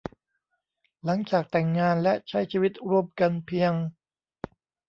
[1.05, 3.73] หลังจากแต่งงานและใช้ชีวิตร่วมกันเพียง